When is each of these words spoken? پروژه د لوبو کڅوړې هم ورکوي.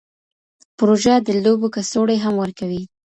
پروژه 0.77 1.15
د 1.21 1.29
لوبو 1.43 1.67
کڅوړې 1.75 2.17
هم 2.25 2.33
ورکوي. 2.43 2.81